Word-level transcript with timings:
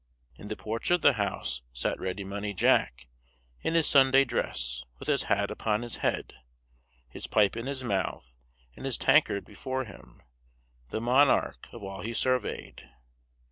In 0.39 0.47
the 0.47 0.55
porch 0.55 0.89
of 0.89 1.01
the 1.03 1.13
house 1.13 1.61
sat 1.73 1.99
Ready 1.99 2.23
Money 2.23 2.55
Jack, 2.55 3.07
in 3.61 3.75
his 3.75 3.85
Sunday 3.85 4.25
dress, 4.25 4.81
with 4.97 5.07
his 5.07 5.25
hat 5.29 5.51
upon 5.51 5.83
his 5.83 5.97
head, 5.97 6.33
his 7.07 7.27
pipe 7.27 7.55
in 7.55 7.67
his 7.67 7.83
mouth, 7.83 8.35
and 8.75 8.83
his 8.87 8.97
tankard 8.97 9.45
before 9.45 9.83
him, 9.83 10.23
the 10.89 11.01
monarch 11.01 11.67
of 11.71 11.83
all 11.83 12.01
he 12.01 12.15
surveyed. 12.15 12.89